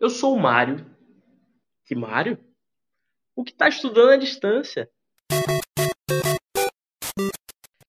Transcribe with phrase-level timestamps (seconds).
[0.00, 0.86] Eu sou o Mário.
[1.84, 2.38] Que Mário?
[3.36, 4.88] O que tá estudando à distância.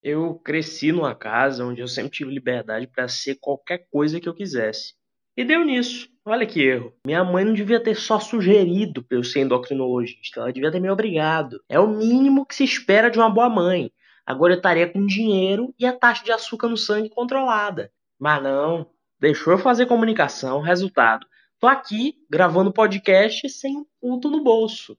[0.03, 4.33] Eu cresci numa casa onde eu sempre tive liberdade para ser qualquer coisa que eu
[4.33, 4.93] quisesse.
[5.37, 6.09] E deu nisso.
[6.25, 6.93] Olha que erro.
[7.05, 10.89] Minha mãe não devia ter só sugerido pra eu ser endocrinologista, ela devia ter me
[10.89, 11.63] obrigado.
[11.69, 13.89] É o mínimo que se espera de uma boa mãe.
[14.25, 17.89] Agora eu estaria com dinheiro e a taxa de açúcar no sangue controlada.
[18.19, 21.25] Mas não, deixou eu fazer comunicação, resultado.
[21.61, 24.97] Tô aqui gravando podcast sem um puto no bolso.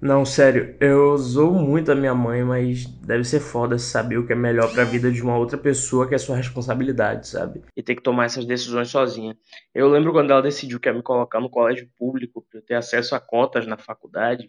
[0.00, 4.32] Não, sério, eu zoo muito a minha mãe, mas deve ser foda saber o que
[4.32, 7.60] é melhor para a vida de uma outra pessoa que é sua responsabilidade, sabe?
[7.76, 9.36] E ter que tomar essas decisões sozinha.
[9.74, 12.74] Eu lembro quando ela decidiu que ia me colocar no colégio público para eu ter
[12.74, 14.48] acesso a cotas na faculdade.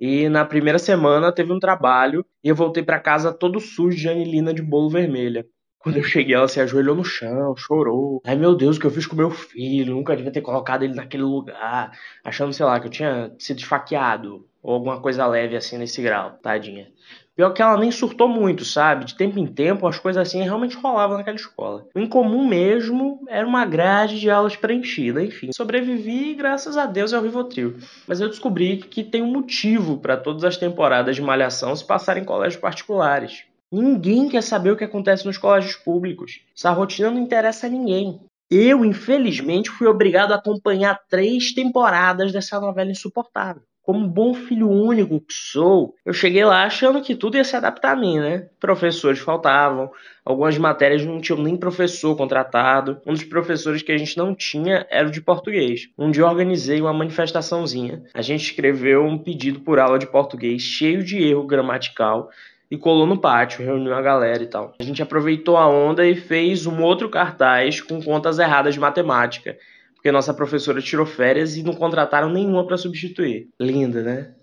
[0.00, 4.08] E na primeira semana teve um trabalho e eu voltei para casa todo sujo de
[4.08, 5.44] anilina de bolo vermelha.
[5.78, 8.20] Quando eu cheguei, ela se ajoelhou no chão, chorou.
[8.26, 9.94] Ai meu Deus, o que eu fiz com meu filho?
[9.94, 11.92] Nunca devia ter colocado ele naquele lugar.
[12.24, 14.46] Achando, sei lá, que eu tinha sido esfaqueado.
[14.60, 16.88] Ou alguma coisa leve assim nesse grau, tadinha.
[17.36, 19.04] Pior que ela nem surtou muito, sabe?
[19.04, 21.86] De tempo em tempo as coisas assim realmente rolavam naquela escola.
[21.94, 25.50] O incomum mesmo era uma grade de aulas preenchida, enfim.
[25.54, 27.76] Sobrevivi graças a Deus ao Rivotril.
[28.08, 32.24] Mas eu descobri que tem um motivo para todas as temporadas de malhação se passarem
[32.24, 33.44] em colégios particulares.
[33.70, 36.40] Ninguém quer saber o que acontece nos colégios públicos.
[36.56, 38.18] Essa rotina não interessa a ninguém.
[38.50, 43.62] Eu, infelizmente, fui obrigado a acompanhar três temporadas dessa novela insuportável.
[43.82, 47.92] Como bom filho único que sou, eu cheguei lá achando que tudo ia se adaptar
[47.92, 48.48] a mim, né?
[48.60, 49.90] Professores faltavam,
[50.24, 53.00] algumas matérias não tinham nem professor contratado.
[53.06, 55.88] Um dos professores que a gente não tinha era o de português.
[55.96, 58.02] Um dia organizei uma manifestaçãozinha.
[58.12, 62.28] A gente escreveu um pedido por aula de português cheio de erro gramatical
[62.70, 64.74] e colou no pátio, reuniu a galera e tal.
[64.78, 69.56] A gente aproveitou a onda e fez um outro cartaz com contas erradas de matemática,
[69.94, 73.48] porque nossa professora tirou férias e não contrataram nenhuma para substituir.
[73.58, 74.34] Linda, né?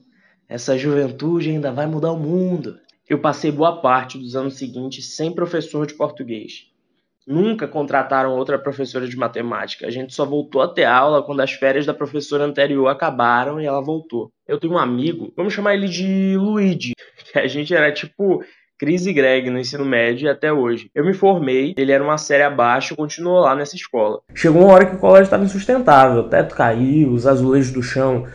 [0.48, 2.78] Essa juventude ainda vai mudar o mundo.
[3.08, 6.72] Eu passei boa parte dos anos seguintes sem professor de português.
[7.28, 9.88] Nunca contrataram outra professora de matemática.
[9.88, 13.66] A gente só voltou a ter aula quando as férias da professora anterior acabaram e
[13.66, 14.32] ela voltou.
[14.48, 16.94] Eu tenho um amigo, vamos chamar ele de Luigi,
[17.36, 18.44] a gente era tipo
[18.78, 20.90] Cris e Greg no ensino médio e até hoje.
[20.94, 24.20] Eu me formei, ele era uma série abaixo continuou lá nessa escola.
[24.34, 28.26] Chegou uma hora que o colégio estava insustentável, o teto caiu, os azulejos do chão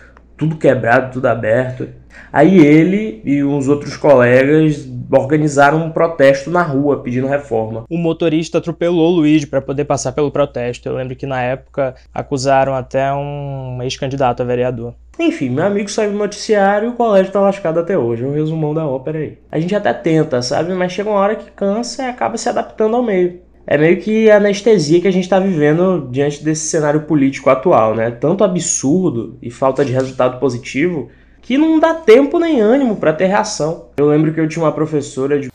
[0.41, 1.87] tudo quebrado, tudo aberto.
[2.33, 7.85] Aí ele e uns outros colegas organizaram um protesto na rua pedindo reforma.
[7.89, 10.89] O motorista atropelou o Luigi para poder passar pelo protesto.
[10.89, 14.95] Eu lembro que na época acusaram até um ex-candidato a vereador.
[15.19, 18.25] Enfim, meu amigo saiu do noticiário e o colégio tá lascado até hoje.
[18.25, 19.39] É um resumão da ópera aí.
[19.51, 20.73] A gente até tenta, sabe?
[20.73, 23.41] Mas chega uma hora que cansa e acaba se adaptando ao meio.
[23.67, 27.95] É meio que a anestesia que a gente está vivendo diante desse cenário político atual,
[27.95, 28.11] né?
[28.11, 31.09] Tanto absurdo e falta de resultado positivo
[31.51, 33.87] que não dá tempo nem ânimo para ter reação.
[33.97, 35.51] Eu lembro que eu tinha uma professora de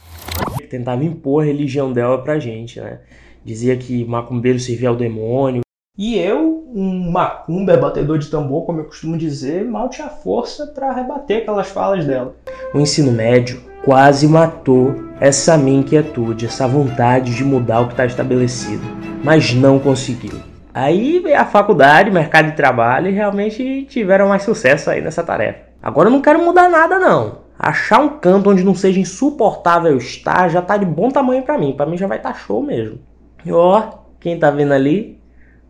[0.58, 3.00] que tentava impor a religião dela pra gente, né?
[3.46, 5.62] Dizia que macumbeiro servia ao demônio.
[5.98, 10.92] E eu, um macumber batedor de tambor, como eu costumo dizer, mal tinha força para
[10.92, 12.36] rebater aquelas falas dela.
[12.74, 18.06] O ensino médio quase matou essa minha inquietude, essa vontade de mudar o que está
[18.06, 18.84] estabelecido,
[19.24, 20.42] mas não conseguiu.
[20.74, 25.65] Aí veio a faculdade, mercado de trabalho e realmente tiveram mais sucesso aí nessa tarefa.
[25.86, 27.42] Agora eu não quero mudar nada não.
[27.60, 31.74] Achar um canto onde não seja insuportável estar já tá de bom tamanho para mim.
[31.74, 32.98] Para mim já vai estar tá show mesmo.
[33.46, 35.22] E ó, quem tá vendo ali?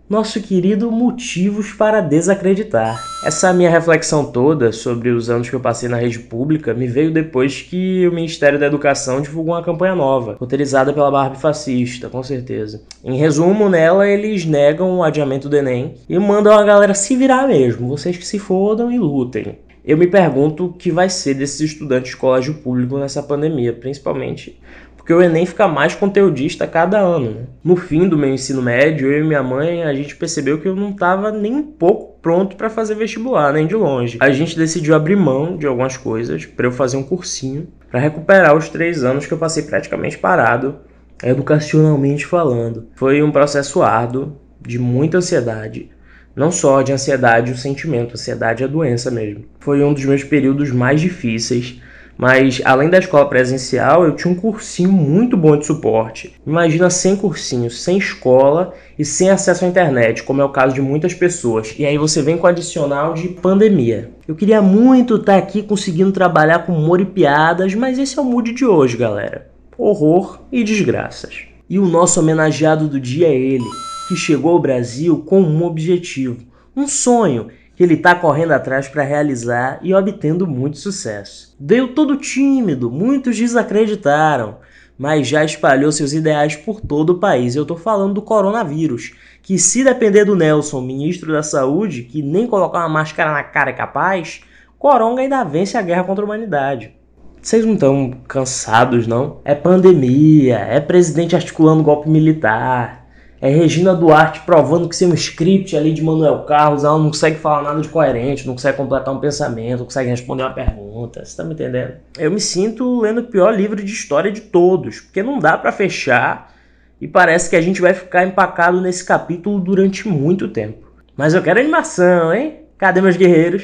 [0.09, 2.98] Nosso querido Motivos para Desacreditar.
[3.26, 7.12] Essa minha reflexão toda sobre os anos que eu passei na rede pública me veio
[7.12, 12.24] depois que o Ministério da Educação divulgou uma campanha nova, roteirizada pela Barbie fascista, com
[12.24, 12.84] certeza.
[13.03, 17.47] Em resumo, nela eles negam o adiamento do Enem e mandam a galera se virar
[17.47, 19.58] mesmo, vocês que se fodam e lutem.
[19.85, 24.59] Eu me pergunto o que vai ser desses estudantes de colégio público nessa pandemia, principalmente
[25.06, 27.29] porque o Enem fica mais conteudista cada ano.
[27.29, 27.41] Né?
[27.63, 30.75] No fim do meu ensino médio, eu e minha mãe, a gente percebeu que eu
[30.75, 34.17] não estava nem um pouco pronto para fazer vestibular, nem de longe.
[34.20, 38.58] A gente decidiu abrir mão de algumas coisas para eu fazer um cursinho para recuperar
[38.58, 40.79] os três anos que eu passei praticamente parado,
[41.23, 42.88] educacionalmente falando.
[42.96, 45.91] Foi um processo árduo, de muita ansiedade,
[46.35, 49.46] não só de ansiedade o sentimento, ansiedade é a doença mesmo.
[49.59, 51.79] Foi um dos meus períodos mais difíceis,
[52.17, 56.34] mas além da escola presencial, eu tinha um cursinho muito bom de suporte.
[56.46, 60.82] Imagina sem cursinho, sem escola e sem acesso à internet, como é o caso de
[60.82, 61.73] muitas pessoas.
[61.78, 64.11] E aí você vem com o adicional de pandemia.
[64.28, 68.26] Eu queria muito estar aqui conseguindo trabalhar com humor e piadas, mas esse é o
[68.26, 69.49] mood de hoje, galera.
[69.78, 71.46] Horror e desgraças.
[71.70, 76.46] E o nosso homenageado do dia é ele que chegou ao Brasil com um objetivo:
[76.75, 81.55] Um sonho que ele está correndo atrás para realizar e obtendo muito sucesso.
[81.59, 84.57] Veio todo tímido, muitos desacreditaram,
[84.97, 87.55] mas já espalhou seus ideais por todo o país.
[87.55, 92.47] Eu estou falando do coronavírus, que se depender do Nelson, ministro da Saúde, que nem
[92.47, 94.41] colocar uma máscara na cara é capaz,
[94.78, 96.93] Coronga ainda vence a guerra contra a humanidade.
[97.41, 99.40] Vocês não estão cansados, não?
[99.43, 103.04] É pandemia, é presidente articulando golpe militar,
[103.41, 107.37] é Regina Duarte provando que sem um script ali de Manuel Carlos ela não consegue
[107.37, 111.23] falar nada de coerente, não consegue completar um pensamento, não consegue responder uma pergunta.
[111.23, 111.93] Você tá me entendendo?
[112.17, 115.72] Eu me sinto lendo o pior livro de história de todos, porque não dá para
[115.72, 116.53] fechar
[116.99, 120.88] e parece que a gente vai ficar empacado nesse capítulo durante muito tempo.
[121.16, 122.61] Mas eu quero animação, hein?
[122.78, 123.64] Cadê meus guerreiros?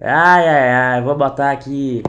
[0.00, 2.02] Ai, ai, ai, vou botar aqui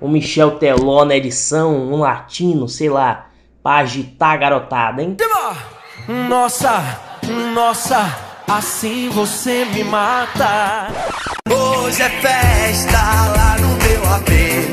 [0.00, 3.28] um Michel Teló na edição, um latino, sei lá,
[3.62, 5.14] pra agitar a garotada, hein?
[6.08, 7.00] Nossa,
[7.54, 8.14] nossa,
[8.46, 10.88] assim você me mata.
[11.48, 14.68] Hoje é festa lá no meu apê.